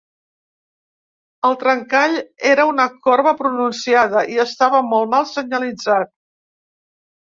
El 1.49 1.57
trencall 1.63 2.17
era 2.53 2.65
una 2.71 2.87
corba 3.09 3.35
pronunciada, 3.43 4.25
i 4.37 4.41
estava 4.45 4.81
molt 4.95 5.13
mal 5.13 5.29
senyalitzat. 5.37 6.15